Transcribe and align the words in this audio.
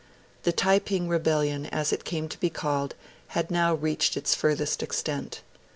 The 0.41 0.51
Taiping 0.51 1.09
Rebellion, 1.09 1.67
as 1.67 1.93
it 1.93 2.05
came 2.05 2.27
to 2.29 2.39
be 2.39 2.49
called, 2.49 2.95
had 3.37 3.51
now 3.51 3.75
reached 3.75 4.17
its 4.17 4.33
furthest 4.33 4.81
extent. 4.81 5.43